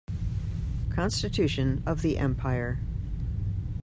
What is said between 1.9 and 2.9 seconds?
the empire.